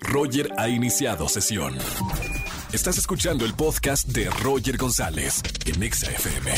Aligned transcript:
Roger 0.00 0.50
ha 0.56 0.68
iniciado 0.68 1.28
sesión. 1.28 1.76
Estás 2.72 2.98
escuchando 2.98 3.44
el 3.44 3.54
podcast 3.54 4.08
de 4.08 4.28
Roger 4.30 4.76
González 4.76 5.42
en 5.66 5.82
Exa 5.82 6.10
FM. 6.10 6.52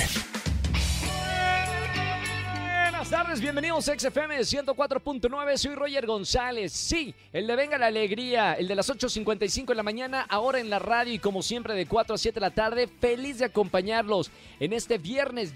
Buenas 2.82 3.10
tardes, 3.10 3.40
bienvenidos 3.40 3.88
a 3.88 3.98
XFM 3.98 4.38
104.9, 4.38 5.56
soy 5.56 5.74
Roger 5.74 6.06
González. 6.06 6.72
Sí, 6.72 7.14
el 7.32 7.46
de 7.46 7.56
Venga 7.56 7.78
la 7.78 7.86
Alegría, 7.86 8.54
el 8.54 8.68
de 8.68 8.74
las 8.74 8.88
8.55 8.90 9.66
de 9.66 9.74
la 9.74 9.82
mañana, 9.82 10.26
ahora 10.28 10.60
en 10.60 10.70
la 10.70 10.78
radio 10.78 11.12
y 11.12 11.18
como 11.18 11.42
siempre 11.42 11.74
de 11.74 11.86
4 11.86 12.14
a 12.14 12.18
7 12.18 12.34
de 12.34 12.40
la 12.40 12.50
tarde, 12.50 12.88
feliz 13.00 13.38
de 13.38 13.46
acompañarlos 13.46 14.30
en 14.60 14.72
este 14.72 14.98
viernes. 14.98 15.54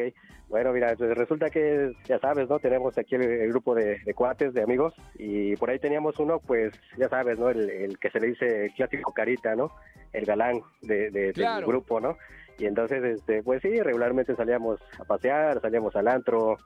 Bueno, 0.48 0.72
mira, 0.72 0.94
pues 0.96 1.14
resulta 1.16 1.48
que, 1.50 1.92
ya 2.06 2.18
sabes, 2.18 2.48
¿no? 2.48 2.58
Tenemos 2.58 2.96
aquí 2.98 3.14
el, 3.16 3.22
el 3.22 3.48
grupo 3.50 3.74
de, 3.74 3.98
de, 4.00 4.14
cuates, 4.14 4.52
de 4.54 4.62
amigos, 4.62 4.94
y 5.14 5.56
por 5.56 5.68
ahí 5.70 5.78
teníamos 5.78 6.18
uno, 6.18 6.40
pues, 6.40 6.72
ya 6.98 7.08
sabes, 7.10 7.38
¿no? 7.38 7.48
El, 7.50 7.68
el 7.70 7.98
que 7.98 8.10
se 8.10 8.20
le 8.20 8.28
dice 8.28 8.66
el 8.66 8.72
clásico 8.74 9.12
carita, 9.12 9.54
¿no? 9.54 9.72
El 10.12 10.24
galán 10.26 10.60
de, 10.82 11.10
de 11.10 11.32
Claro. 11.32 11.56
del 11.60 11.66
grupo, 11.66 12.00
¿no? 12.00 12.16
Y 12.58 12.66
entonces, 12.66 13.02
este, 13.02 13.42
pues 13.42 13.62
sí, 13.62 13.80
regularmente 13.80 14.36
salíamos 14.36 14.78
a 14.98 15.04
pasear, 15.04 15.60
salíamos 15.62 15.96
al 15.96 16.06
antro, 16.08 16.58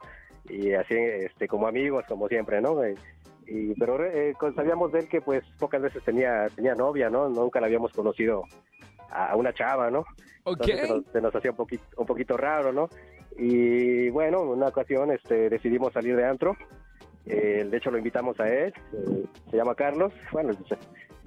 y 0.49 0.73
así, 0.73 0.95
este, 0.95 1.47
como 1.47 1.67
amigos, 1.67 2.05
como 2.07 2.27
siempre, 2.27 2.61
¿no? 2.61 2.83
Eh, 2.83 2.95
y, 3.47 3.73
pero 3.75 4.03
eh, 4.05 4.33
sabíamos 4.55 4.91
de 4.91 4.99
él 4.99 5.07
que, 5.07 5.21
pues, 5.21 5.43
pocas 5.59 5.81
veces 5.81 6.03
tenía, 6.03 6.47
tenía 6.55 6.75
novia, 6.75 7.09
¿no? 7.09 7.29
Nunca 7.29 7.59
la 7.59 7.67
habíamos 7.67 7.91
conocido 7.93 8.43
a, 9.09 9.35
una 9.35 9.53
chava, 9.53 9.89
¿no? 9.89 10.05
Ok. 10.43 10.67
Entonces 10.67 10.87
se 10.87 10.93
nos, 10.93 11.05
se 11.05 11.21
nos 11.21 11.35
hacía 11.35 11.51
un 11.51 11.57
poquito, 11.57 11.83
un 11.97 12.05
poquito 12.05 12.37
raro, 12.37 12.71
¿no? 12.73 12.89
Y 13.37 14.09
bueno, 14.09 14.41
en 14.41 14.49
una 14.49 14.67
ocasión 14.67 15.11
este, 15.11 15.49
decidimos 15.49 15.93
salir 15.93 16.15
de 16.15 16.25
antro. 16.25 16.57
Eh, 17.25 17.67
de 17.69 17.77
hecho, 17.77 17.91
lo 17.91 17.97
invitamos 17.97 18.39
a 18.39 18.47
él. 18.47 18.73
eh, 18.93 19.25
se 19.51 19.57
llama 19.57 19.75
Carlos. 19.75 20.13
Bueno, 20.31 20.53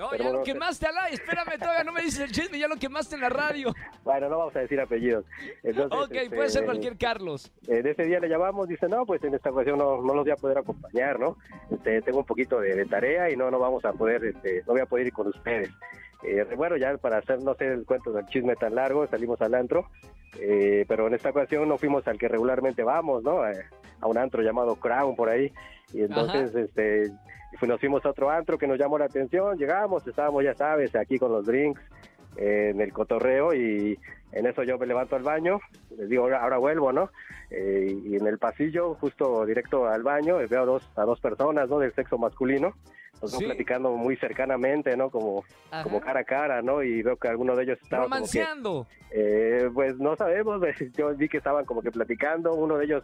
No, 0.01 0.09
Pero 0.11 0.25
ya 0.25 0.31
lo 0.31 0.39
bueno, 0.39 0.45
quemaste 0.55 0.87
al 0.87 0.97
aire. 0.97 1.15
Espérame, 1.17 1.59
todavía 1.59 1.85
no 1.85 1.93
me 1.93 2.01
dices 2.01 2.21
el 2.21 2.33
chisme, 2.33 2.59
ya 2.59 2.69
lo 2.69 2.77
quemaste 2.77 3.17
en 3.17 3.21
la 3.21 3.29
radio. 3.29 3.75
bueno, 4.03 4.31
no 4.31 4.39
vamos 4.39 4.57
a 4.57 4.61
decir 4.61 4.81
apellidos. 4.81 5.27
Entonces, 5.63 5.99
Ok, 6.01 6.15
este, 6.15 6.37
puede 6.37 6.49
ser 6.49 6.65
cualquier 6.65 6.97
Carlos. 6.97 7.53
eh, 7.69 7.83
de 7.83 7.91
ese 7.91 8.05
día 8.05 8.19
le 8.19 8.29
llamamos, 8.31 8.67
dice, 8.67 8.89
no, 8.89 9.05
pues 9.05 9.23
en 9.25 9.35
esta 9.35 9.51
ocasión 9.51 9.79
no, 9.79 10.01
no 10.01 10.15
los 10.15 10.25
voy 10.25 10.31
a 10.33 10.37
poder 10.37 10.57
acompañar, 10.57 11.21
¿no? 11.21 11.37
Este, 11.71 12.01
tengo 12.01 12.21
un 12.21 12.25
poquito 12.25 12.61
de, 12.61 12.75
de 12.75 12.87
tarea 12.87 13.31
y 13.31 13.37
no, 13.37 13.51
no 13.51 13.59
vamos 13.59 13.85
a 13.85 13.93
poder, 13.93 14.25
este, 14.25 14.63
no 14.67 14.73
voy 14.73 14.81
a 14.81 14.87
poder 14.87 15.09
ir 15.09 15.13
con 15.13 15.27
ustedes. 15.29 15.69
Eh, 16.23 16.47
bueno, 16.57 16.79
ya 16.79 16.97
para 16.97 17.19
hacer, 17.19 17.43
no 17.43 17.55
sé, 17.55 17.67
el 17.67 17.85
cuento 17.85 18.11
del 18.11 18.25
chisme 18.27 18.57
tan 18.57 18.75
largo, 18.75 19.07
salimos 19.07 19.41
al 19.43 19.55
antro, 19.55 19.91
eh, 20.39 20.85
pero 20.89 21.09
en 21.09 21.15
esta 21.15 21.29
ocasión 21.31 21.69
no 21.69 21.77
fuimos 21.77 22.07
al 22.09 22.17
que 22.19 22.29
regularmente 22.29 22.83
vamos, 22.83 23.23
¿no? 23.23 23.43
A, 23.43 23.53
a 24.01 24.07
un 24.07 24.19
antro 24.19 24.43
llamado 24.43 24.77
Crown 24.77 25.15
por 25.17 25.29
ahí, 25.29 25.53
y 25.93 26.03
entonces, 26.03 26.55
este, 26.55 27.11
fu- 27.59 27.67
nos 27.67 27.81
fuimos 27.81 28.05
a 28.05 28.11
otro 28.11 28.31
antro 28.31 28.59
que 28.59 28.67
nos 28.67 28.79
llamó 28.79 28.99
la 28.99 29.07
atención, 29.07 29.57
llegamos, 29.59 30.07
estábamos, 30.07 30.45
ya 30.45 30.55
sabes, 30.55 30.95
aquí 30.97 31.19
con 31.19 31.33
los 31.33 31.47
drinks, 31.47 31.81
eh, 32.37 32.71
en 32.73 32.81
el 32.81 32.93
cotorreo 32.93 33.53
y 33.55 33.99
en 34.33 34.47
eso 34.47 34.63
yo 34.63 34.79
me 34.79 34.87
levanto 34.87 35.17
al 35.17 35.23
baño, 35.23 35.59
les 35.97 36.09
digo, 36.09 36.23
ahora, 36.23 36.43
ahora 36.43 36.59
vuelvo, 36.59 36.93
¿no? 36.93 37.11
Eh, 37.51 37.93
y 38.05 38.15
en 38.17 38.27
el 38.29 38.39
pasillo, 38.39 38.95
justo 38.95 39.45
directo 39.45 39.87
al 39.89 40.03
baño, 40.05 40.37
veo 40.49 40.63
a 40.63 40.65
dos, 40.65 40.89
a 40.97 41.03
dos 41.03 41.21
personas, 41.21 41.69
¿no? 41.69 41.81
Del 41.81 41.93
sexo 41.93 42.17
masculino, 42.17 42.73
nos 43.21 43.33
Sí. 43.33 43.45
platicando 43.45 43.91
muy 43.97 44.17
cercanamente, 44.17 44.97
¿no? 44.97 45.11
Como, 45.11 45.43
Ajá. 45.73 45.83
como 45.83 46.01
cara 46.01 46.21
a 46.21 46.25
cara, 46.25 46.63
¿no? 46.63 46.83
Y 46.85 47.03
veo 47.03 47.17
que 47.17 47.27
alguno 47.29 47.57
de 47.57 47.65
ellos 47.65 47.79
estaba 47.83 48.05
como 48.05 48.15
que, 48.15 48.21
Romanceando. 48.21 48.87
eh, 49.11 49.69
pues 49.75 49.99
no 49.99 50.15
sabemos, 50.15 50.61
yo 50.97 51.13
vi 51.17 51.29
que 51.29 51.39
estaban 51.39 51.65
como 51.65 51.83
que 51.83 51.91
platicando, 51.91 52.55
uno 52.55 52.79
de 52.79 52.85
ellos, 52.85 53.03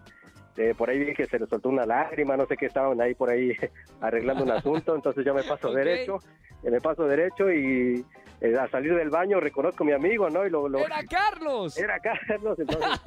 eh, 0.56 0.74
por 0.76 0.88
ahí 0.90 0.98
vi 0.98 1.14
que 1.14 1.26
se 1.26 1.38
le 1.38 1.46
soltó 1.46 1.68
una 1.68 1.84
lágrima, 1.86 2.36
no 2.36 2.46
sé 2.46 2.56
qué, 2.56 2.66
estaban 2.66 3.00
ahí 3.00 3.14
por 3.14 3.30
ahí 3.30 3.52
arreglando 4.00 4.44
un 4.44 4.50
asunto, 4.50 4.94
entonces 4.94 5.24
yo 5.24 5.34
me 5.34 5.42
paso 5.42 5.70
derecho, 5.74 6.18
me 6.62 6.80
paso 6.80 7.04
derecho 7.06 7.50
y 7.52 8.04
eh, 8.40 8.54
al 8.58 8.70
salir 8.70 8.94
del 8.94 9.08
baño 9.10 9.40
reconozco 9.40 9.82
a 9.84 9.86
mi 9.86 9.92
amigo, 9.92 10.28
¿no? 10.30 10.46
Y 10.46 10.50
lo, 10.50 10.68
lo- 10.68 10.78
¡Era 10.80 11.02
Carlos! 11.04 11.76
era 11.78 11.98
Carlos, 12.00 12.58
entonces 12.58 13.00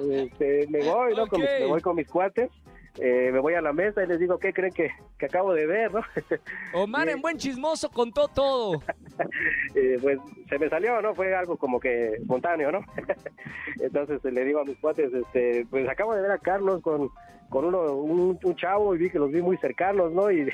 este, 0.10 0.66
me 0.68 0.84
voy, 0.84 1.14
¿no? 1.16 1.26
Con 1.26 1.40
mis- 1.40 1.50
me 1.60 1.66
voy 1.66 1.80
con 1.80 1.96
mis 1.96 2.08
cuates, 2.08 2.50
eh, 2.98 3.30
me 3.32 3.38
voy 3.40 3.54
a 3.54 3.60
la 3.60 3.72
mesa 3.72 4.02
y 4.02 4.06
les 4.06 4.18
digo, 4.18 4.38
¿qué 4.38 4.52
creen 4.52 4.72
que, 4.72 4.90
que 5.18 5.26
acabo 5.26 5.52
de 5.52 5.66
ver, 5.66 5.92
no? 5.92 6.00
Omar 6.74 7.08
en 7.08 7.20
buen 7.20 7.36
chismoso 7.36 7.90
contó 7.90 8.28
todo. 8.28 8.82
Eh, 9.74 9.98
pues 10.00 10.18
se 10.48 10.58
me 10.58 10.68
salió, 10.68 11.00
¿no? 11.02 11.14
Fue 11.14 11.34
algo 11.34 11.56
como 11.56 11.78
que 11.78 12.14
espontáneo, 12.14 12.72
¿no? 12.72 12.80
Entonces 13.80 14.22
le 14.24 14.44
digo 14.44 14.60
a 14.60 14.64
mis 14.64 14.78
cuates, 14.78 15.12
este, 15.12 15.66
pues 15.68 15.86
acabo 15.88 16.14
de 16.14 16.22
ver 16.22 16.30
a 16.30 16.38
Carlos 16.38 16.80
con, 16.82 17.10
con 17.50 17.66
uno, 17.66 17.92
un, 17.92 18.38
un 18.42 18.56
chavo 18.56 18.94
y 18.94 18.98
vi 18.98 19.10
que 19.10 19.18
los 19.18 19.30
vi 19.30 19.42
muy 19.42 19.56
cercanos, 19.58 20.12
¿no? 20.12 20.30
Y 20.30 20.50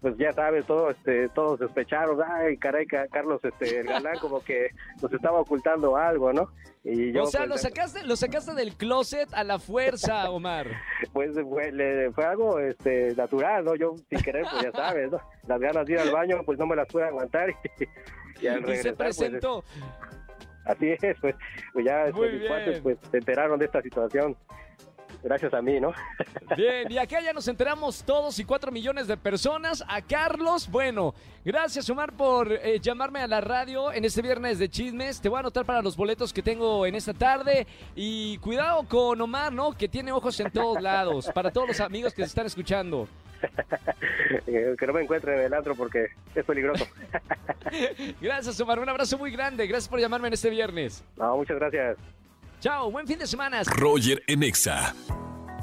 pues 0.00 0.16
ya 0.16 0.32
sabes, 0.32 0.64
todo, 0.66 0.90
este, 0.90 1.28
todos 1.30 1.58
sospecharon, 1.58 2.20
ay, 2.24 2.56
caray, 2.56 2.86
Ca- 2.86 3.08
Carlos, 3.08 3.40
este, 3.44 3.80
el 3.80 3.86
galán 3.86 4.18
como 4.20 4.40
que 4.40 4.70
nos 5.02 5.12
estaba 5.12 5.40
ocultando 5.40 5.96
algo, 5.96 6.32
¿no? 6.32 6.50
Y 6.84 7.12
yo, 7.12 7.24
o 7.24 7.26
sea, 7.26 7.40
pues, 7.40 7.50
lo 7.50 7.58
sacaste, 7.58 8.02
lo 8.04 8.16
sacaste 8.16 8.54
del 8.54 8.74
closet 8.76 9.28
a 9.34 9.42
la 9.44 9.58
fuerza, 9.58 10.30
Omar. 10.30 10.66
pues 11.12 11.32
fue, 11.48 11.72
le- 11.72 12.10
fue 12.12 12.24
algo 12.24 12.58
este, 12.60 13.14
natural, 13.16 13.64
¿no? 13.64 13.74
Yo 13.74 13.94
sin 14.08 14.20
querer, 14.20 14.46
pues 14.50 14.62
ya 14.62 14.72
sabes, 14.72 15.10
¿no? 15.10 15.20
Las 15.46 15.60
ganas 15.60 15.84
de 15.86 15.92
ir 15.94 15.98
al 15.98 16.10
baño, 16.12 16.42
pues 16.46 16.58
no 16.58 16.66
me 16.66 16.76
las 16.76 16.86
pude 16.86 17.04
aguantar 17.04 17.50
y, 18.40 18.44
y 18.44 18.46
al 18.46 18.60
y 18.60 18.60
se 18.60 18.66
regresar, 18.66 18.94
pues, 18.94 19.16
presentó. 19.18 19.64
así 20.64 20.90
es, 21.02 21.16
pues, 21.20 21.34
pues 21.72 21.84
ya 21.84 22.04
este, 22.04 22.30
mis 22.32 22.46
cuates, 22.48 22.80
pues 22.80 22.98
se 23.10 23.18
enteraron 23.18 23.58
de 23.58 23.64
esta 23.66 23.82
situación 23.82 24.36
gracias 25.22 25.52
a 25.54 25.62
mí, 25.62 25.80
¿no? 25.80 25.92
Bien, 26.56 26.86
y 26.90 26.98
acá 26.98 27.20
ya 27.20 27.32
nos 27.32 27.48
enteramos 27.48 28.02
todos 28.04 28.38
y 28.38 28.44
cuatro 28.44 28.72
millones 28.72 29.06
de 29.06 29.16
personas. 29.16 29.84
A 29.88 30.02
Carlos, 30.02 30.68
bueno, 30.70 31.14
gracias 31.44 31.88
Omar 31.90 32.12
por 32.12 32.52
eh, 32.52 32.78
llamarme 32.80 33.20
a 33.20 33.26
la 33.26 33.40
radio 33.40 33.92
en 33.92 34.04
este 34.04 34.22
viernes 34.22 34.58
de 34.58 34.68
chismes. 34.68 35.20
Te 35.20 35.28
voy 35.28 35.38
a 35.38 35.40
anotar 35.40 35.64
para 35.64 35.82
los 35.82 35.96
boletos 35.96 36.32
que 36.32 36.42
tengo 36.42 36.86
en 36.86 36.94
esta 36.94 37.14
tarde. 37.14 37.66
Y 37.94 38.38
cuidado 38.38 38.86
con 38.88 39.20
Omar, 39.20 39.52
¿no? 39.52 39.72
Que 39.72 39.88
tiene 39.88 40.12
ojos 40.12 40.38
en 40.40 40.50
todos 40.50 40.82
lados. 40.82 41.30
Para 41.34 41.50
todos 41.50 41.68
los 41.68 41.80
amigos 41.80 42.12
que 42.14 42.22
se 42.22 42.28
están 42.28 42.46
escuchando. 42.46 43.08
Eh, 44.46 44.74
que 44.78 44.86
no 44.86 44.92
me 44.92 45.02
encuentren 45.02 45.38
en 45.38 45.44
el 45.46 45.54
antro 45.54 45.74
porque 45.74 46.08
es 46.34 46.44
peligroso. 46.44 46.86
Gracias 48.20 48.60
Omar, 48.60 48.78
un 48.78 48.88
abrazo 48.88 49.16
muy 49.18 49.30
grande. 49.30 49.66
Gracias 49.66 49.88
por 49.88 50.00
llamarme 50.00 50.28
en 50.28 50.34
este 50.34 50.50
viernes. 50.50 51.04
No, 51.16 51.36
muchas 51.36 51.56
gracias. 51.56 51.96
Chao, 52.60 52.90
buen 52.90 53.06
fin 53.06 53.18
de 53.18 53.26
semana. 53.26 53.62
Roger 53.62 54.20
en 54.26 54.42
Exa. 54.42 54.92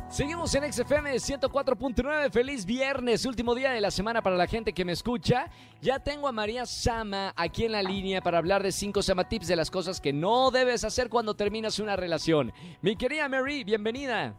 Seguimos 0.10 0.56
en 0.56 0.72
XFM 0.72 1.14
104.9. 1.16 2.32
Feliz 2.32 2.66
viernes, 2.66 3.26
último 3.26 3.54
día 3.54 3.72
de 3.72 3.82
la 3.82 3.92
semana 3.92 4.22
para 4.22 4.38
la 4.38 4.48
gente 4.48 4.72
que 4.72 4.86
me 4.86 4.94
escucha. 4.94 5.50
Ya 5.82 6.00
tengo 6.00 6.26
a 6.30 6.32
María 6.32 6.66
Sama 6.66 7.34
aquí 7.36 7.66
en 7.66 7.74
la 7.74 7.84
línea 7.84 8.22
para 8.22 8.38
hablar 8.38 8.64
de 8.64 8.72
5 8.72 9.02
Sama 9.02 9.28
Tips 9.28 9.48
de 9.48 9.58
las 9.58 9.70
cosas 9.70 10.00
que 10.00 10.14
no 10.14 10.52
debes 10.52 10.86
hacer 10.86 11.10
cuando 11.10 11.34
terminas 11.34 11.80
una 11.80 11.98
relación. 11.98 12.54
Mi 12.82 12.96
querida 12.96 13.28
Mary, 13.28 13.66
bienvenida. 13.66 14.34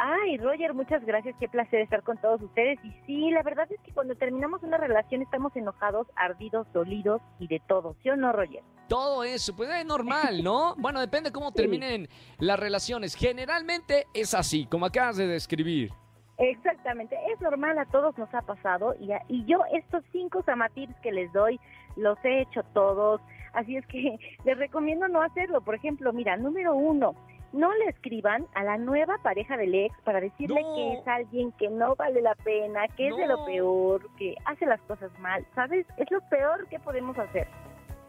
Ay, 0.00 0.36
Roger, 0.38 0.74
muchas 0.74 1.04
gracias. 1.04 1.34
Qué 1.40 1.48
placer 1.48 1.80
estar 1.80 2.02
con 2.02 2.16
todos 2.18 2.40
ustedes. 2.40 2.78
Y 2.84 2.92
sí, 3.06 3.30
la 3.30 3.42
verdad 3.42 3.66
es 3.70 3.80
que 3.80 3.92
cuando 3.92 4.14
terminamos 4.14 4.62
una 4.62 4.76
relación 4.76 5.22
estamos 5.22 5.54
enojados, 5.56 6.06
ardidos, 6.14 6.66
dolidos 6.72 7.20
y 7.40 7.48
de 7.48 7.60
todo. 7.66 7.96
¿Sí 8.02 8.10
o 8.10 8.16
no, 8.16 8.32
Roger? 8.32 8.62
Todo 8.88 9.24
eso, 9.24 9.54
pues 9.56 9.68
es 9.70 9.84
normal, 9.84 10.42
¿no? 10.42 10.74
Bueno, 10.78 11.00
depende 11.00 11.32
cómo 11.32 11.52
terminen 11.52 12.08
las 12.38 12.58
relaciones. 12.58 13.14
Generalmente 13.14 14.06
es 14.14 14.34
así, 14.34 14.66
como 14.66 14.86
acabas 14.86 15.16
de 15.16 15.26
describir. 15.26 15.90
Exactamente, 16.38 17.16
es 17.32 17.40
normal, 17.40 17.76
a 17.78 17.86
todos 17.86 18.16
nos 18.16 18.32
ha 18.32 18.42
pasado 18.42 18.94
y, 19.00 19.10
y 19.26 19.44
yo 19.44 19.58
estos 19.72 20.04
cinco 20.12 20.40
samatips 20.44 20.94
que 21.02 21.10
les 21.10 21.32
doy 21.32 21.58
los 21.96 22.16
he 22.24 22.42
hecho 22.42 22.62
todos, 22.74 23.20
así 23.54 23.76
es 23.76 23.84
que 23.86 24.18
les 24.44 24.56
recomiendo 24.56 25.08
no 25.08 25.20
hacerlo. 25.20 25.60
Por 25.60 25.74
ejemplo, 25.74 26.12
mira, 26.12 26.36
número 26.36 26.76
uno, 26.76 27.16
no 27.52 27.72
le 27.74 27.86
escriban 27.86 28.46
a 28.54 28.64
la 28.64 28.76
nueva 28.78 29.18
pareja 29.22 29.56
del 29.56 29.74
ex 29.74 29.94
para 30.04 30.20
decirle 30.20 30.60
que 30.74 30.92
es 30.94 31.08
alguien 31.08 31.52
que 31.52 31.68
no 31.68 31.94
vale 31.96 32.20
la 32.20 32.34
pena, 32.36 32.86
que 32.96 33.08
es 33.08 33.16
de 33.16 33.26
lo 33.26 33.44
peor, 33.46 34.08
que 34.16 34.34
hace 34.44 34.66
las 34.66 34.80
cosas 34.82 35.10
mal, 35.20 35.46
¿sabes? 35.54 35.86
Es 35.96 36.10
lo 36.10 36.20
peor 36.28 36.66
que 36.68 36.78
podemos 36.78 37.18
hacer. 37.18 37.48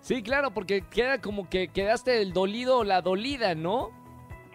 Sí, 0.01 0.23
claro, 0.23 0.51
porque 0.51 0.81
queda 0.89 1.19
como 1.19 1.49
que 1.49 1.67
quedaste 1.69 2.21
el 2.21 2.33
dolido 2.33 2.79
o 2.79 2.83
la 2.83 3.01
dolida, 3.01 3.55
¿no? 3.55 3.91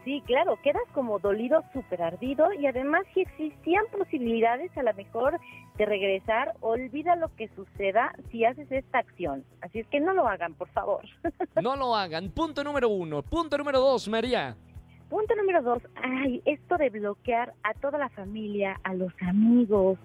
Sí, 0.05 0.23
claro, 0.27 0.59
quedas 0.63 0.83
como 0.93 1.19
dolido, 1.19 1.65
súper 1.73 2.03
ardido 2.03 2.53
y 2.53 2.67
además 2.67 3.05
si 3.15 3.23
existían 3.23 3.85
posibilidades 3.91 4.77
a 4.77 4.83
lo 4.83 4.93
mejor 4.93 5.41
de 5.79 5.87
regresar, 5.87 6.55
olvida 6.61 7.17
lo 7.17 7.35
que 7.35 7.49
suceda 7.57 8.13
si 8.31 8.45
haces 8.45 8.71
esta 8.71 8.99
acción. 8.99 9.45
Así 9.63 9.81
es 9.81 9.87
que 9.89 10.01
no 10.01 10.13
lo 10.13 10.29
hagan, 10.29 10.55
por 10.55 10.69
favor. 10.69 11.03
No 11.63 11.77
lo 11.77 11.95
hagan. 11.95 12.31
Punto 12.31 12.63
número 12.63 12.89
uno. 12.91 13.23
Punto 13.23 13.57
número 13.57 13.81
dos, 13.81 14.09
María. 14.09 14.57
Punto 15.09 15.35
número 15.37 15.63
dos, 15.63 15.83
ay, 15.97 16.43
esto 16.45 16.77
de 16.77 16.91
bloquear 16.91 17.53
a 17.63 17.75
toda 17.75 17.99
la 17.99 18.09
familia, 18.09 18.81
a 18.83 18.95
los 18.95 19.13
amigos, 19.21 19.99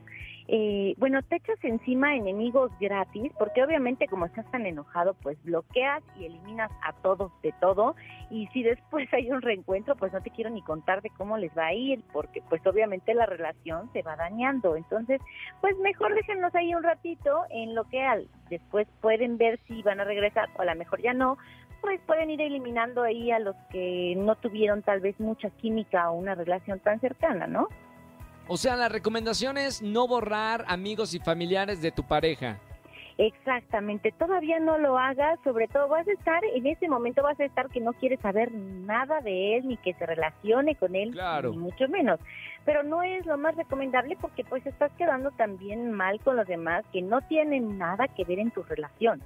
eh, 0.52 0.96
bueno, 0.98 1.22
te 1.22 1.36
echas 1.36 1.64
encima 1.64 2.16
enemigos 2.16 2.72
gratis, 2.80 3.32
porque 3.38 3.64
obviamente 3.64 4.08
como 4.08 4.26
estás 4.26 4.50
tan 4.50 4.66
enojado, 4.66 5.14
pues 5.22 5.38
bloqueas 5.44 6.02
y 6.20 6.26
eliminas 6.26 6.72
a 6.82 6.94
todos 7.04 7.32
de 7.44 7.54
todo, 7.62 7.96
y 8.32 8.48
si 8.48 8.64
después 8.64 9.08
hay 9.14 9.32
un 9.32 9.44
reencuentro, 9.44 9.96
pues 9.96 10.12
no 10.12 10.22
te 10.22 10.32
quiero 10.32 10.50
ni 10.50 10.64
contar 10.64 11.04
de 11.04 11.12
cómo 11.12 11.38
les 11.38 11.56
va 11.56 11.68
a 11.68 11.74
ir, 11.74 12.02
porque 12.12 12.42
pues 12.50 12.66
obviamente 12.66 13.14
la 13.14 13.28
relación 13.28 13.94
se 13.94 14.02
va 14.02 14.16
dañando, 14.16 14.76
entonces, 14.76 15.22
pues 15.62 15.78
mejor 15.78 16.16
déjenos 16.16 16.56
ahí 16.56 16.74
un 16.74 16.82
ratito 16.82 17.44
en 17.52 17.76
lo 17.76 17.84
que 17.84 18.02
al, 18.02 18.28
después 18.50 18.88
pueden 19.02 19.38
ver 19.38 19.60
si 19.68 19.84
van 19.84 20.00
a 20.00 20.04
regresar, 20.04 20.50
o 20.58 20.64
a 20.64 20.66
lo 20.66 20.76
mejor 20.76 21.00
ya 21.00 21.14
no, 21.14 21.38
pues 21.82 22.02
pueden 22.08 22.32
ir 22.32 22.42
eliminando 22.42 23.04
ahí 23.04 23.30
a 23.30 23.38
los 23.38 23.56
que 23.70 24.16
no 24.18 24.36
tuvieron 24.36 24.82
tal 24.82 25.00
vez 25.00 25.20
mucha 25.20 25.52
química 25.52 26.10
o 26.10 26.16
una 26.16 26.34
relación 26.34 26.80
tan 26.80 27.00
cercana, 27.00 27.46
¿no? 27.46 27.68
O 28.52 28.58
sea, 28.58 28.76
la 28.76 28.90
recomendación 28.90 29.60
es 29.60 29.84
no 29.84 30.08
borrar 30.08 30.66
amigos 30.68 31.14
y 31.14 31.20
familiares 31.20 31.84
de 31.84 31.92
tu 31.92 32.02
pareja. 32.02 32.60
Exactamente, 33.20 34.12
todavía 34.14 34.60
no 34.60 34.80
lo 34.80 34.98
hagas, 34.98 35.38
sobre 35.44 35.68
todo 35.68 35.88
vas 35.88 36.08
a 36.08 36.12
estar, 36.12 36.42
en 36.56 36.66
ese 36.66 36.88
momento 36.88 37.22
vas 37.22 37.40
a 37.40 37.46
estar 37.46 37.70
que 37.70 37.80
no 37.80 37.94
quieres 37.94 38.20
saber 38.22 38.52
nada 38.52 39.22
de 39.22 39.58
él, 39.58 39.68
ni 39.68 39.78
que 39.78 39.94
se 39.94 40.06
relacione 40.06 40.74
con 40.76 40.96
él, 40.96 41.12
claro. 41.12 41.52
ni 41.52 41.58
mucho 41.58 41.88
menos. 41.90 42.20
Pero 42.66 42.82
no 42.82 43.04
es 43.04 43.24
lo 43.28 43.38
más 43.38 43.56
recomendable 43.56 44.18
porque 44.20 44.44
pues 44.44 44.66
estás 44.66 44.92
quedando 44.94 45.30
también 45.32 45.92
mal 45.92 46.20
con 46.22 46.36
los 46.36 46.48
demás 46.48 46.84
que 46.92 47.04
no 47.04 47.22
tienen 47.22 47.78
nada 47.78 48.08
que 48.08 48.24
ver 48.24 48.40
en 48.40 48.50
tu 48.50 48.64
relación. 48.64 49.22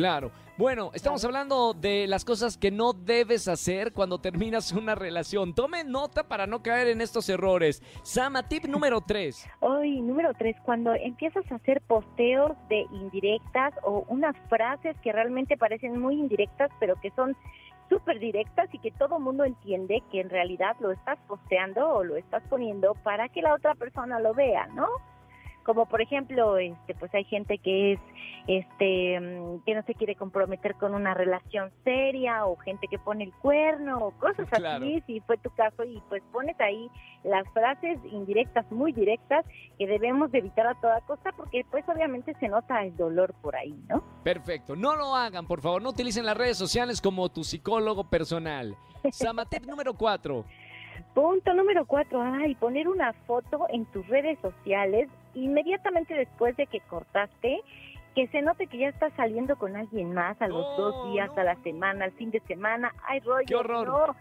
Claro. 0.00 0.30
Bueno, 0.56 0.92
estamos 0.94 1.22
hablando 1.26 1.74
de 1.74 2.06
las 2.06 2.24
cosas 2.24 2.56
que 2.56 2.70
no 2.70 2.94
debes 2.94 3.48
hacer 3.48 3.92
cuando 3.92 4.18
terminas 4.18 4.72
una 4.82 4.94
relación. 4.94 5.54
Tome 5.54 5.84
nota 5.84 6.26
para 6.26 6.46
no 6.46 6.62
caer 6.62 6.88
en 6.88 7.02
estos 7.02 7.28
errores. 7.28 7.82
Sama, 8.02 8.48
tip 8.48 8.64
número 8.64 9.02
3. 9.02 9.46
Hoy, 9.60 10.00
número 10.00 10.32
3, 10.32 10.56
cuando 10.64 10.94
empiezas 10.94 11.44
a 11.52 11.56
hacer 11.56 11.82
posteos 11.82 12.52
de 12.70 12.86
indirectas 12.92 13.74
o 13.82 14.06
unas 14.08 14.34
frases 14.48 14.96
que 15.02 15.12
realmente 15.12 15.58
parecen 15.58 16.00
muy 16.00 16.14
indirectas, 16.14 16.70
pero 16.80 16.98
que 16.98 17.10
son 17.10 17.36
súper 17.90 18.20
directas 18.20 18.72
y 18.72 18.78
que 18.78 18.92
todo 18.92 19.20
mundo 19.20 19.44
entiende 19.44 20.02
que 20.10 20.22
en 20.22 20.30
realidad 20.30 20.76
lo 20.80 20.92
estás 20.92 21.18
posteando 21.28 21.86
o 21.86 22.04
lo 22.04 22.16
estás 22.16 22.42
poniendo 22.48 22.94
para 23.02 23.28
que 23.28 23.42
la 23.42 23.52
otra 23.52 23.74
persona 23.74 24.18
lo 24.18 24.32
vea, 24.32 24.66
¿no? 24.68 24.86
Como 25.70 25.86
por 25.86 26.02
ejemplo 26.02 26.58
este 26.58 26.96
pues 26.96 27.14
hay 27.14 27.22
gente 27.22 27.58
que 27.58 27.92
es 27.92 28.00
este 28.48 29.20
mm, 29.20 29.62
que 29.64 29.76
no 29.76 29.84
se 29.84 29.94
quiere 29.94 30.16
comprometer 30.16 30.74
con 30.74 30.94
una 30.94 31.14
relación 31.14 31.70
seria 31.84 32.44
o 32.44 32.56
gente 32.56 32.88
que 32.88 32.98
pone 32.98 33.22
el 33.22 33.32
cuerno 33.34 33.98
o 33.98 34.10
cosas 34.18 34.48
así 34.52 35.00
si 35.06 35.20
fue 35.20 35.38
tu 35.38 35.48
caso 35.50 35.84
y 35.84 36.02
pues 36.08 36.24
pones 36.32 36.60
ahí 36.60 36.90
las 37.22 37.48
frases 37.52 38.00
indirectas 38.10 38.68
muy 38.72 38.92
directas 38.92 39.46
que 39.78 39.86
debemos 39.86 40.34
evitar 40.34 40.66
a 40.66 40.74
toda 40.80 41.02
costa 41.02 41.30
porque 41.36 41.64
pues 41.70 41.88
obviamente 41.88 42.34
se 42.40 42.48
nota 42.48 42.82
el 42.82 42.96
dolor 42.96 43.32
por 43.40 43.54
ahí 43.54 43.78
no 43.88 44.02
perfecto. 44.24 44.74
No 44.74 44.96
lo 44.96 45.14
hagan 45.14 45.46
por 45.46 45.60
favor. 45.60 45.80
No 45.82 45.90
utilicen 45.90 46.26
las 46.26 46.36
redes 46.36 46.58
sociales 46.58 47.00
como 47.00 47.28
tu 47.28 47.44
psicólogo 47.44 48.10
personal. 48.10 48.76
Samatep 49.12 49.64
número 49.66 49.94
cuatro. 49.94 50.44
Punto 51.14 51.54
número 51.54 51.86
cuatro, 51.86 52.20
ay, 52.20 52.54
poner 52.56 52.86
una 52.86 53.12
foto 53.26 53.66
en 53.70 53.84
tus 53.86 54.06
redes 54.08 54.38
sociales 54.40 55.08
inmediatamente 55.34 56.14
después 56.14 56.56
de 56.56 56.66
que 56.66 56.80
cortaste, 56.80 57.60
que 58.14 58.26
se 58.28 58.42
note 58.42 58.66
que 58.66 58.78
ya 58.78 58.88
estás 58.88 59.12
saliendo 59.14 59.56
con 59.56 59.76
alguien 59.76 60.12
más 60.14 60.40
a 60.42 60.48
los 60.48 60.76
dos 60.76 61.12
días, 61.12 61.30
a 61.36 61.44
la 61.44 61.56
semana, 61.62 62.06
al 62.06 62.12
fin 62.12 62.30
de 62.30 62.40
semana. 62.40 62.92
Ay, 63.06 63.20
rollo, 63.20 63.62
no, 63.62 64.16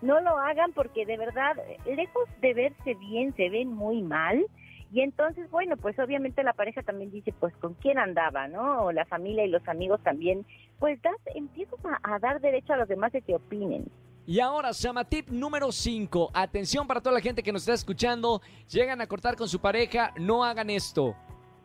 no 0.00 0.20
lo 0.20 0.38
hagan 0.38 0.72
porque 0.72 1.04
de 1.04 1.16
verdad, 1.16 1.56
lejos 1.84 2.28
de 2.40 2.54
verse 2.54 2.94
bien, 2.94 3.34
se 3.36 3.50
ven 3.50 3.68
muy 3.68 4.02
mal. 4.02 4.46
Y 4.92 5.00
entonces, 5.00 5.50
bueno, 5.50 5.76
pues 5.76 5.98
obviamente 5.98 6.44
la 6.44 6.52
pareja 6.52 6.82
también 6.82 7.10
dice, 7.10 7.32
pues 7.32 7.54
con 7.56 7.74
quién 7.74 7.98
andaba, 7.98 8.46
¿no? 8.46 8.84
O 8.84 8.92
la 8.92 9.04
familia 9.04 9.44
y 9.44 9.50
los 9.50 9.66
amigos 9.66 10.00
también, 10.04 10.46
pues 10.78 11.02
das, 11.02 11.16
empiezas 11.34 11.80
a, 11.84 12.14
a 12.14 12.18
dar 12.20 12.40
derecho 12.40 12.74
a 12.74 12.76
los 12.76 12.88
demás 12.88 13.10
de 13.12 13.22
que 13.22 13.34
opinen. 13.34 13.90
Y 14.26 14.40
ahora, 14.40 14.72
Sama 14.72 15.04
Tip 15.04 15.28
número 15.28 15.70
5. 15.70 16.30
Atención 16.32 16.86
para 16.86 17.02
toda 17.02 17.14
la 17.14 17.20
gente 17.20 17.42
que 17.42 17.52
nos 17.52 17.62
está 17.62 17.74
escuchando. 17.74 18.40
Llegan 18.70 19.02
a 19.02 19.06
cortar 19.06 19.36
con 19.36 19.48
su 19.48 19.60
pareja, 19.60 20.14
no 20.18 20.42
hagan 20.42 20.70
esto. 20.70 21.14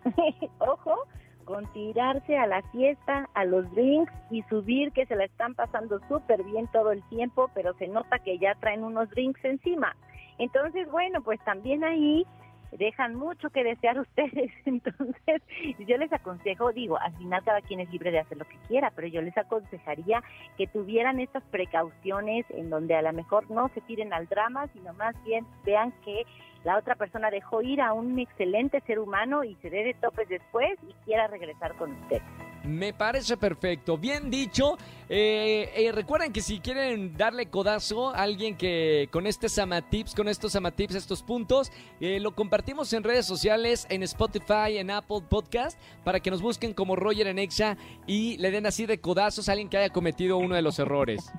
Ojo, 0.59 1.05
con 1.45 1.71
tirarse 1.71 2.37
a 2.37 2.47
la 2.47 2.61
fiesta, 2.71 3.29
a 3.33 3.45
los 3.45 3.69
drinks 3.71 4.11
y 4.29 4.43
subir 4.43 4.91
que 4.91 5.05
se 5.05 5.15
la 5.15 5.23
están 5.23 5.55
pasando 5.55 6.01
súper 6.09 6.43
bien 6.43 6.67
todo 6.73 6.91
el 6.91 7.01
tiempo, 7.07 7.49
pero 7.53 7.73
se 7.75 7.87
nota 7.87 8.19
que 8.19 8.37
ya 8.39 8.55
traen 8.55 8.83
unos 8.83 9.09
drinks 9.11 9.43
encima. 9.45 9.95
Entonces, 10.37 10.91
bueno, 10.91 11.21
pues 11.21 11.39
también 11.45 11.85
ahí 11.85 12.25
dejan 12.71 13.15
mucho 13.15 13.49
que 13.49 13.63
desear 13.63 13.99
ustedes. 13.99 14.51
Entonces, 14.65 15.41
yo 15.79 15.97
les 15.97 16.11
aconsejo, 16.11 16.71
digo, 16.71 16.99
al 16.99 17.15
final 17.17 17.43
cada 17.43 17.61
quien 17.61 17.79
es 17.79 17.91
libre 17.91 18.11
de 18.11 18.19
hacer 18.19 18.37
lo 18.37 18.45
que 18.45 18.57
quiera, 18.67 18.91
pero 18.95 19.07
yo 19.07 19.21
les 19.21 19.37
aconsejaría 19.37 20.23
que 20.57 20.67
tuvieran 20.67 21.19
estas 21.19 21.43
precauciones 21.45 22.45
en 22.49 22.69
donde 22.69 22.95
a 22.95 23.01
lo 23.01 23.13
mejor 23.13 23.49
no 23.49 23.69
se 23.69 23.81
tiren 23.81 24.13
al 24.13 24.27
drama, 24.27 24.67
sino 24.73 24.93
más 24.93 25.15
bien 25.23 25.45
vean 25.65 25.93
que 26.03 26.25
la 26.63 26.77
otra 26.77 26.95
persona 26.95 27.31
dejó 27.31 27.61
ir 27.61 27.81
a 27.81 27.93
un 27.93 28.19
excelente 28.19 28.81
ser 28.81 28.99
humano 28.99 29.43
y 29.43 29.55
se 29.55 29.69
dé 29.69 29.83
de 29.83 29.93
topes 29.93 30.27
después 30.27 30.77
y 30.87 30.93
quiera 31.05 31.27
regresar 31.27 31.75
con 31.75 31.91
usted. 31.93 32.21
Me 32.63 32.93
parece 32.93 33.37
perfecto, 33.37 33.97
bien 33.97 34.29
dicho. 34.29 34.77
Eh, 35.07 35.71
eh, 35.75 35.91
recuerden 35.91 36.31
que 36.31 36.41
si 36.41 36.59
quieren 36.59 37.15
darle 37.17 37.47
codazo 37.47 38.09
a 38.09 38.21
alguien 38.21 38.57
que 38.57 39.07
con 39.11 39.25
este 39.25 39.49
Samatips, 39.49 40.13
con 40.13 40.27
estos 40.27 40.51
Samatips, 40.51 40.95
estos 40.95 41.23
puntos, 41.23 41.71
eh, 41.99 42.19
lo 42.19 42.35
compartimos 42.35 42.91
en 42.93 43.03
redes 43.03 43.25
sociales, 43.25 43.87
en 43.89 44.03
Spotify, 44.03 44.77
en 44.77 44.91
Apple 44.91 45.21
Podcast, 45.27 45.79
para 46.03 46.19
que 46.19 46.29
nos 46.29 46.41
busquen 46.41 46.73
como 46.73 46.95
Roger 46.95 47.27
en 47.27 47.39
Exa 47.39 47.77
y 48.05 48.37
le 48.37 48.51
den 48.51 48.65
así 48.65 48.85
de 48.85 48.99
codazos 48.99 49.49
a 49.49 49.53
alguien 49.53 49.69
que 49.69 49.77
haya 49.77 49.93
cometido 49.93 50.37
uno 50.37 50.55
de 50.55 50.61
los 50.61 50.79
errores. 50.79 51.31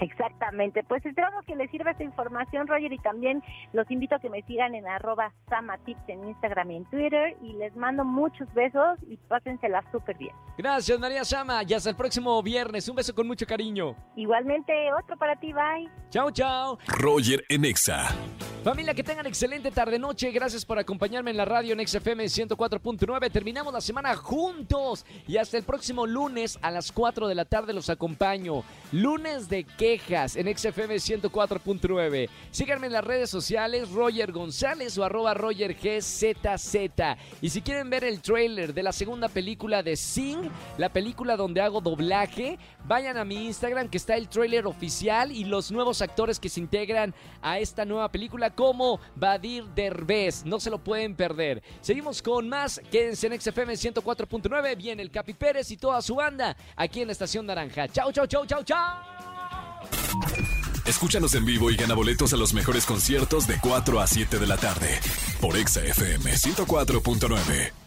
Exactamente, 0.00 0.84
pues 0.84 1.04
esperamos 1.06 1.44
que 1.44 1.56
les 1.56 1.70
sirva 1.70 1.92
esta 1.92 2.04
información, 2.04 2.66
Roger, 2.66 2.92
y 2.92 2.98
también 2.98 3.42
los 3.72 3.90
invito 3.90 4.16
a 4.16 4.18
que 4.18 4.28
me 4.28 4.42
sigan 4.42 4.74
en 4.74 4.86
arroba 4.86 5.32
samatips 5.48 6.08
en 6.08 6.28
Instagram 6.28 6.70
y 6.70 6.76
en 6.76 6.84
Twitter, 6.86 7.36
y 7.42 7.54
les 7.54 7.74
mando 7.76 8.04
muchos 8.04 8.52
besos 8.54 8.98
y 9.08 9.16
pásensela 9.16 9.82
súper 9.90 10.16
bien. 10.18 10.34
Gracias, 10.58 10.98
María 10.98 11.24
Sama, 11.24 11.62
y 11.66 11.74
hasta 11.74 11.90
el 11.90 11.96
próximo 11.96 12.42
viernes, 12.42 12.88
un 12.88 12.96
beso 12.96 13.14
con 13.14 13.26
mucho 13.26 13.46
cariño. 13.46 13.96
Igualmente, 14.16 14.72
otro 14.92 15.16
para 15.16 15.36
ti, 15.36 15.52
bye. 15.52 15.90
Chao, 16.10 16.30
chao. 16.30 16.78
Roger 17.00 17.44
Enexa. 17.48 18.08
Familia, 18.66 18.94
que 18.94 19.04
tengan 19.04 19.28
excelente 19.28 19.70
tarde-noche. 19.70 20.32
Gracias 20.32 20.64
por 20.64 20.76
acompañarme 20.76 21.30
en 21.30 21.36
la 21.36 21.44
radio 21.44 21.72
en 21.72 21.86
XFM 21.86 22.24
104.9. 22.24 23.30
Terminamos 23.30 23.72
la 23.72 23.80
semana 23.80 24.16
juntos 24.16 25.06
y 25.28 25.36
hasta 25.36 25.56
el 25.56 25.62
próximo 25.62 26.04
lunes 26.04 26.58
a 26.62 26.72
las 26.72 26.90
4 26.90 27.28
de 27.28 27.36
la 27.36 27.44
tarde 27.44 27.72
los 27.72 27.90
acompaño. 27.90 28.64
Lunes 28.90 29.48
de 29.48 29.62
quejas 29.62 30.34
en 30.34 30.52
XFM 30.52 30.96
104.9. 30.96 32.28
Síganme 32.50 32.88
en 32.88 32.94
las 32.94 33.04
redes 33.04 33.30
sociales, 33.30 33.88
Roger 33.92 34.32
González 34.32 34.98
o 34.98 35.04
arroba 35.04 35.32
Roger. 35.32 35.76
Y 37.40 37.50
si 37.50 37.62
quieren 37.62 37.88
ver 37.88 38.02
el 38.02 38.20
trailer 38.20 38.74
de 38.74 38.82
la 38.82 38.90
segunda 38.90 39.28
película 39.28 39.84
de 39.84 39.94
Sing, 39.94 40.50
la 40.76 40.88
película 40.88 41.36
donde 41.36 41.60
hago 41.60 41.80
doblaje, 41.80 42.58
vayan 42.84 43.16
a 43.16 43.24
mi 43.24 43.46
Instagram 43.46 43.88
que 43.88 43.98
está 43.98 44.16
el 44.16 44.28
trailer 44.28 44.66
oficial 44.66 45.30
y 45.30 45.44
los 45.44 45.70
nuevos 45.70 46.02
actores 46.02 46.40
que 46.40 46.48
se 46.48 46.58
integran 46.58 47.14
a 47.42 47.60
esta 47.60 47.84
nueva 47.84 48.10
película 48.10 48.55
como 48.56 48.98
Badir 49.14 49.64
Derbez. 49.66 50.44
No 50.44 50.58
se 50.58 50.70
lo 50.70 50.82
pueden 50.82 51.14
perder. 51.14 51.62
Seguimos 51.80 52.22
con 52.22 52.48
más. 52.48 52.80
Quédense 52.90 53.28
en 53.28 53.40
XFM 53.40 53.74
104.9. 53.74 54.76
Viene 54.76 55.02
el 55.02 55.10
Capi 55.10 55.34
Pérez 55.34 55.70
y 55.70 55.76
toda 55.76 56.02
su 56.02 56.16
banda 56.16 56.56
aquí 56.74 57.02
en 57.02 57.06
la 57.06 57.12
Estación 57.12 57.46
Naranja. 57.46 57.86
Chau, 57.88 58.10
chau, 58.10 58.26
chau, 58.26 58.44
chau, 58.46 58.64
chau. 58.64 58.96
Escúchanos 60.86 61.34
en 61.34 61.44
vivo 61.44 61.70
y 61.70 61.76
gana 61.76 61.94
boletos 61.94 62.32
a 62.32 62.36
los 62.36 62.54
mejores 62.54 62.86
conciertos 62.86 63.46
de 63.46 63.58
4 63.60 64.00
a 64.00 64.06
7 64.06 64.38
de 64.38 64.46
la 64.46 64.56
tarde 64.56 65.00
por 65.40 65.56
Exa 65.56 65.84
FM 65.84 66.32
104.9. 66.32 67.85